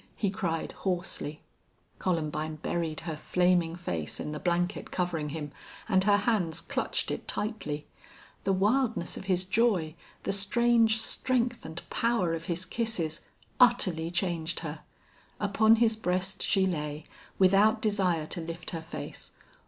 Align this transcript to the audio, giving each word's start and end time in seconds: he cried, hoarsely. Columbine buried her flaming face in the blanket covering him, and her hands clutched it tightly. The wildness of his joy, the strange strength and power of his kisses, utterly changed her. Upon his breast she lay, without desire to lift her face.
he 0.15 0.31
cried, 0.31 0.71
hoarsely. 0.81 1.43
Columbine 1.99 2.55
buried 2.55 3.01
her 3.01 3.15
flaming 3.15 3.75
face 3.75 4.19
in 4.19 4.31
the 4.31 4.39
blanket 4.39 4.89
covering 4.89 5.29
him, 5.29 5.51
and 5.87 6.05
her 6.05 6.17
hands 6.17 6.59
clutched 6.59 7.11
it 7.11 7.27
tightly. 7.27 7.85
The 8.43 8.51
wildness 8.51 9.15
of 9.15 9.25
his 9.25 9.43
joy, 9.43 9.93
the 10.23 10.31
strange 10.33 10.99
strength 10.99 11.63
and 11.65 11.87
power 11.91 12.33
of 12.33 12.45
his 12.45 12.65
kisses, 12.65 13.21
utterly 13.59 14.09
changed 14.09 14.61
her. 14.61 14.81
Upon 15.39 15.75
his 15.75 15.95
breast 15.95 16.41
she 16.41 16.65
lay, 16.65 17.05
without 17.37 17.79
desire 17.79 18.25
to 18.25 18.41
lift 18.41 18.71
her 18.71 18.81
face. 18.81 19.33